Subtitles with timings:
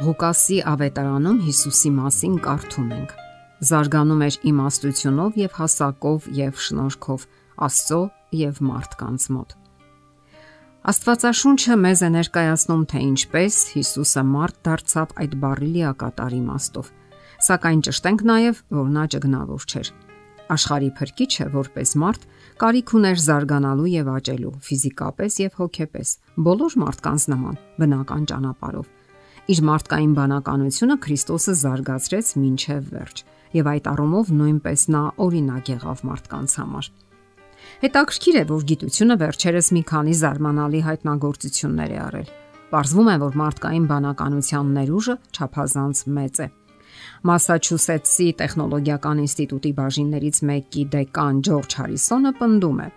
[0.00, 3.10] Ղուկասի ավետարանում Հիսուսի մասին կարդում ենք.
[3.68, 7.26] Զարգանում էր իմաստությունով եւ հասակով եւ շնորհքով
[7.66, 7.98] Աստծո
[8.40, 9.50] եւ մարդկանց մոտ։
[10.90, 16.88] Աստվածաշունչը մեզ է ներկայացնում, թե ինչպես Հիսուսը մարդ դարձավ այդ բարի լիակատար իմաստով։
[17.50, 19.90] Սակայն ճշտենք նաև, որ նա ճգնավոր չէր։
[20.50, 22.24] Աշխարի փրկիչը որպես մարդ
[22.64, 26.16] կարիք ուներ զարգանալու եւ աճելու ֆիզիկապես եւ հոգեպես,
[26.48, 28.88] բոլոր մարդկանց նման, բնական ճանապարհով
[29.50, 33.22] Իր մարդկային բանականությունը Քրիստոսը զարգացրեց մինչև վերջ,
[33.56, 36.90] եւ այդ առումով նույնպես նա օրինակ եղավ մարդկանց համար։
[37.80, 42.30] Հետաքրքիր է, որ գիտությունը վերջերս մի քանի զարմանալի հայտնագործություններ է արել։
[42.70, 46.48] Պարզվում է, որ մարդկային բանականության ներուժը չափազանց մեծ է։
[47.30, 52.88] Մասաչուսեթսի տեխնոլոգիական ինստիտուտի բաժիններից մեկի դեկան Ջորջ Հարիսոնը պնդում է,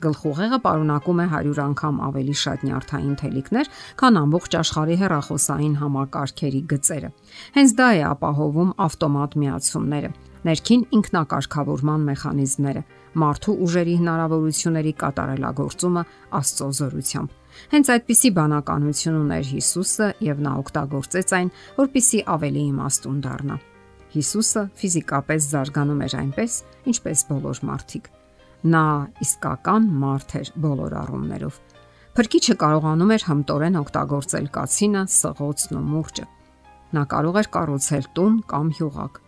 [0.00, 7.10] Գլխուղեղը պարունակում է 100 անգամ ավելի շատ նյարդային թելիկներ, քան ամբողջ աշխարհի հեռախոսային համակարգերի գծերը։
[7.56, 10.10] Հենց դա է ապահովում ավտոմատ միացումները,
[10.48, 12.82] ներքին ինքնակարգավորման մեխանիզմները,
[13.20, 16.04] մարդու ուժերի հնարավորությունների կատարելագործումը
[16.40, 17.36] Աստծո զորությամբ։
[17.74, 23.58] Հենց այդպիսի բանականություն ուներ Հիսուսը եւ նա օգտագործեց այն, որpիսի ավելի իմաստուն դառնա։
[24.14, 26.56] Հիսուսը ֆիզիկապես զարգանում էր այնպես,
[26.94, 28.10] ինչպես բոլոր մարդիկ։
[28.60, 28.84] Նա
[29.24, 31.58] իսկական մարդ էր բոլոր առումներով։
[32.10, 36.24] Փրկիչը կարողանում էր հմտորեն օգտագործել կացինը, սղոցն ու մուրճը։
[36.90, 39.20] Նա կարող էր կառուցել տուն կամ հյուղակ։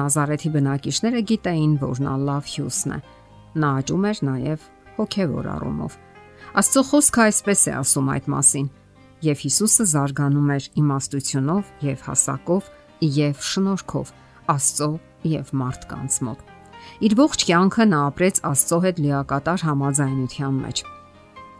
[0.00, 3.00] Նազարեթի բնակիչները գիտեին, որ նա լավ հյուսն է։
[3.60, 4.68] Նա աճում էր նաև
[5.00, 5.96] հոգևոր առումով։
[6.60, 8.70] Աստծո խոսքը այսպես է ասում այդ մասին.
[9.26, 12.70] Եվ Հիսուսը զարգանում էր իմաստությունով եւ հասակով
[13.20, 14.14] եւ շնորհքով
[14.54, 14.90] Աստծո
[15.34, 16.59] եւ մարդկանց մոտ։
[17.00, 20.82] Իր ողջ կյանքը նա ապրեց Աստծո հետ լիակատար համաձայնության մեջ։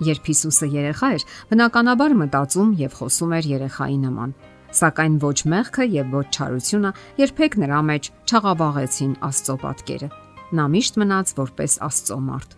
[0.00, 4.32] Երբ Հիսուսը երեխա էր, բնականաբար մտածում եւ խոսում էր երեխայի նման։
[4.70, 10.08] Սակայն ոչ մեղքը եւ ոչ չարությունը երբեք նրա մեջ չաղավաղեցին Աստծո պատկերը։
[10.56, 12.56] Նա միշտ մնաց որպես Աստծո մարդ։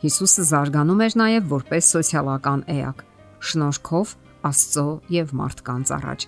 [0.00, 3.02] Հիսուսը զարգանում էր նաև որպես սոցիալական էակ,
[3.50, 4.14] շնորհքով
[4.50, 4.86] Աստծո
[5.20, 6.26] եւ մարդկանց առաջ։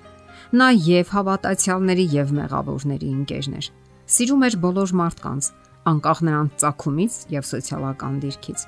[0.53, 3.69] Նա եւ հավատացյալների եւ մեղավորների ընկերն էր։
[4.13, 5.49] Սիրում էր բոլոր մարդկանց,
[5.91, 8.65] անկախ նրանց ցակումից եւ սոցիալական դիրքից։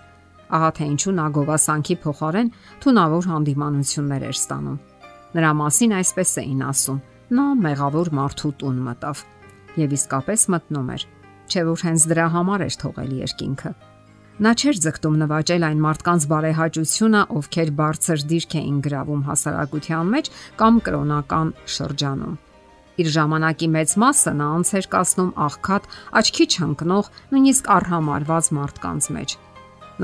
[0.54, 2.50] Ահա թե ինչու նա գովասանքի փոխարեն
[2.84, 4.78] թունավոր հանդիմանություններ էր ստանում։
[5.34, 7.00] Նրա մասին այսպես էին ասում.
[7.34, 9.22] նա մեղավոր մարդու տուն մտավ
[9.80, 11.02] եւ իսկապես մտնում էր,
[11.50, 13.70] չէ որ հենց դրա համար էր թողել երկինքը։
[14.44, 20.80] Նա չէր ձգտում նվաճել այն մարդկանց բարեհաճությունը, ովքեր բարձր դիրք էին գրավում հասարակության մեջ կամ
[20.84, 22.34] կրոնական շրջանում։
[22.94, 25.86] Իր ժամանակի մեծ մասը նա անց էր կասնում աղքատ,
[26.20, 29.34] աչքի չընկնող, նույնիսկ առհամարված մարդկանց մեջ։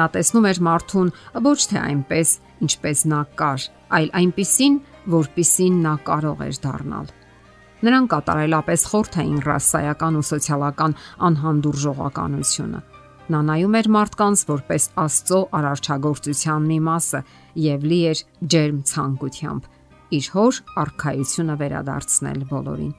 [0.01, 1.13] Նա տեսնում էր մարդուն
[1.47, 2.35] ոչ թե այնպես,
[2.67, 3.67] ինչպես նա կար,
[3.99, 4.77] այլ այնպիսին,
[5.15, 7.11] որպիսին նա կարող էր դառնալ։
[7.81, 10.95] Նրան կատարելապես խորթ էին ռասայական ու սոցիալական
[11.31, 12.81] անհանդուրժողականությունը։
[13.31, 17.21] Նա նայում էր մարդկանց որպես Աստծո արարչագործության մի մասը
[17.71, 18.23] եւ լի էր
[18.53, 19.69] ջերմ ցանկությամբ
[20.11, 22.95] իր հոր արխայությունը վերադարձնել բոլորին։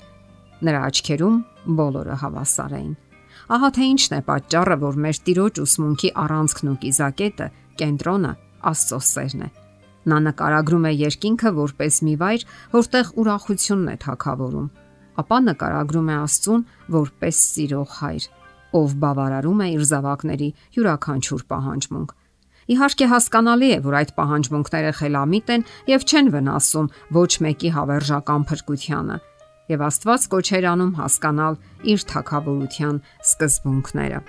[0.62, 1.38] Նրա աչքերում
[1.80, 2.94] բոլորը հավասար էին։
[3.52, 7.48] Ահա թե ինչն է պատճառը, որ մեր տիրոջ ուսմունքի առանցքն ու կիզակետը
[7.82, 8.32] կենտրոնը
[8.72, 9.50] Աստծո սերն է։
[10.12, 14.70] Նա նկարագրում է երկինքը որպես մի վայր, որտեղ ուրախությունն է թակավորում,
[15.22, 16.64] ապա նկարագրում է Աստծուն
[16.96, 18.26] որպես սիրող հայր,
[18.82, 22.16] ով բավարարում է իր զավակների յուրաքանչյուր պահանջմունք
[22.72, 26.88] Իհարկե հասկանալի է, որ այդ պահանջմունքները խելամիտ են եւ չեն վնասում
[27.18, 29.18] ոչ մեկի հավերժական փրկությանը։
[29.72, 31.58] Եվ Աստված կոչեր անում հասկանալ
[31.92, 34.22] իր թակավորության սկզբունքները։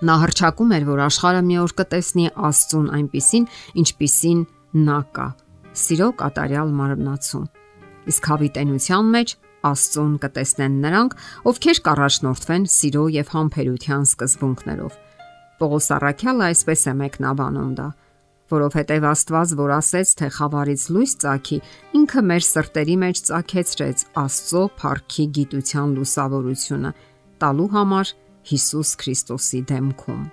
[0.00, 3.48] Նա հրճակում էր, որ աշխարհը մի օր կտեսնի Աստծուն այնպիսին,
[3.80, 4.40] ինչպիսին
[4.88, 5.26] նա կա՝
[5.80, 7.44] սիրո կատարյալ մարմնացում։
[8.10, 9.36] Իսկ հավիտենության մեջ
[9.70, 11.20] Աստծուն կտեսնեն նրանք,
[11.52, 15.00] ովքեր կառաջնորդվեն սիրո եւ համբերության սկզբունքներով
[15.60, 17.88] Պողոս Արաքյալը այսպես է մեկնաբանում դա.
[18.50, 21.58] Որովհետև Աստված, որ ասեց, թե խավարից լույս ծագի,
[22.00, 26.90] ինքը մեր սրտերի մեջ ծագեցրեց Աստծո փառքի գիտության լուսավորությունը
[27.44, 28.12] տալու համար
[28.50, 30.24] Հիսուս Քրիստոսի դեմքում։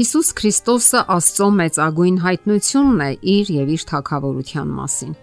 [0.00, 5.16] Հիսուս Քրիստոսը Աստծո մեծագույն հայտնությունն է իր եւ իր թակավորության մասին։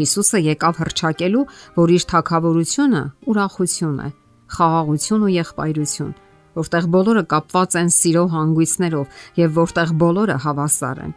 [0.00, 1.44] Հիսուսը եկավ հրճակելու,
[1.76, 4.10] որ իր թակավորությունը ուրախություն է,
[4.56, 6.12] խաղաղություն ու եղբայրություն
[6.58, 11.12] որտեղ բոլորը կապված են սիրո հանգույցներով եւ որտեղ բոլորը հավասար են։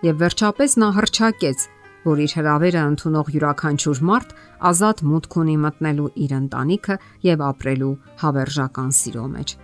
[0.00, 1.64] Եվ վերջապես նա հրճակեց,
[2.04, 4.30] որ իր հրավերը ընդունող յուրաքանչյուր մարդ
[4.70, 6.96] ազատ մուտք ունի մտնելու իր ընտանիքը
[7.26, 7.90] եւ ապրելու
[8.22, 9.54] հավերժական սիրո մեջ։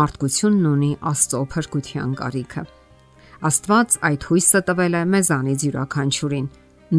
[0.00, 2.64] Մարդկությունն ունի Աստծո փրկության կարիքը։
[3.50, 6.50] Աստված այդ հույսը տվել է մեզանից յուրաքանչյուրին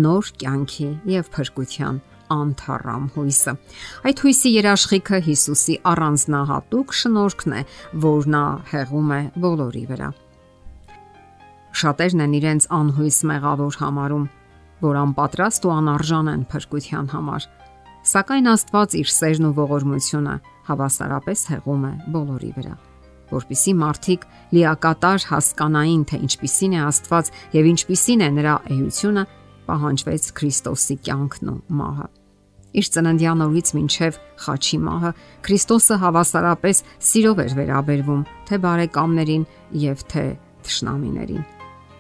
[0.02, 2.00] նոր կյանքի եւ փրկության
[2.34, 3.54] անթառամ հույսը։
[4.10, 7.64] Այդ հույսի երաշխիքը Հիսուսի առանձնահատուկ շնորհքն է,
[8.06, 10.12] որ նա հեղում է բոլորի վրա։
[11.82, 14.30] Շատերն են իրենց անհույս մեղավոր համարում,
[14.82, 17.50] որ անպատրաստ ու անարժան են փրկության համար։
[18.12, 20.38] Սակայն Աստված իր սերն ու ողորմությունը
[20.72, 22.78] հավասարապես հեղում է բոլորի վրա
[23.32, 24.26] որpիսի մարդիկ
[24.56, 29.28] լիակատար հասկանային, թե ինչպիսին է Աստված եւ ինչպիսին է նրա էությունը,
[29.70, 32.10] պահանջվեց Քրիստոսի կյանքն ու մահը։
[32.72, 35.12] Իր ծննդյան օրից մինչև խաչի մահը
[35.44, 36.78] Քրիստոսը հավասարապես
[37.08, 39.44] սիրով էր վերաբերվում թե բարեկամներին
[39.82, 40.24] եւ թե
[40.68, 41.44] թշնամիներին։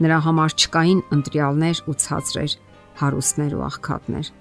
[0.01, 2.53] Նրա համար չկային ընտրյալներ ու ցածրեր,
[3.01, 4.31] հարուստներ ու աղքատներ։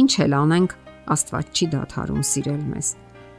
[0.00, 0.72] Ինչ էլ անենք,
[1.06, 2.88] Աստված չի դադարում սիրել մեզ։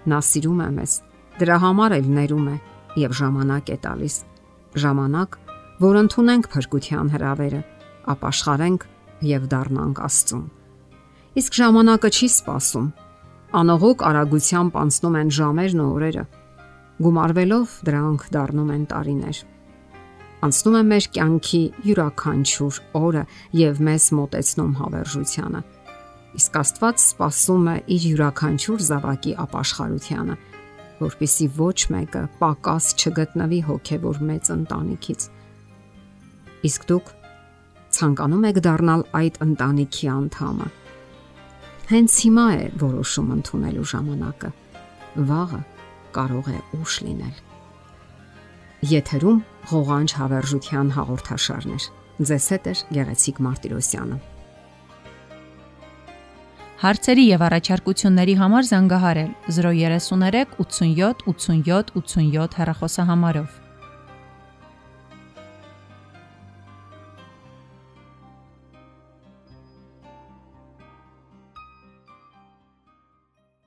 [0.08, 0.94] Նա սիրում է մեզ։
[1.42, 2.56] Դրա համար էլ ներում է
[3.02, 4.16] եւ ժամանակ է տալիս։
[4.88, 5.40] Ժամանակ,
[5.84, 7.62] որ ընդունենք փրկության հրավերը,
[8.16, 8.88] ապաշխարենք
[9.28, 10.46] եւ դառնանք Աստծուն։
[11.38, 12.86] Իսկ ժամանակը չի սпасում։
[13.60, 16.22] Անողոք արագությամբ անցնում են ժամերն ու օրերը։
[17.06, 19.42] Գումարվելով դրանք դառնում են տարիներ։
[20.48, 23.24] Անցնում է մեր կյանքի յուրաքանչյուր օրը
[23.60, 25.62] եւ մեզ մտեցնում հավերժությանը։
[26.42, 30.40] Իսկ Աստված սпасում է իր յուրաքանչյուր զավակի ապաշխարությանը,
[31.06, 35.30] որpիսի ոչ մեկը պակաս չգտնվի հոգևոր մեծ ընտանիքից։
[36.66, 37.16] Իսկ դուք
[37.98, 40.74] ցանկանում եք դառնալ այդ ընտանիքի անդամը։
[41.88, 44.50] Հենց հիմա է որոշում ընդունելու ժամանակը։
[45.28, 45.60] Վաղը
[46.18, 47.38] կարող է ուշ լինել։
[48.92, 49.38] Եթերում
[49.70, 51.86] ղողանջ հավերժության հաղորդաշարներ։
[52.28, 54.18] Ձեզ հետ է Գեղեցիկ Մարտիրոսյանը։
[56.84, 63.67] Հարցերի եւ առաջարկությունների համար զանգահարել 033 87 87 87 հեռախոսահամարով։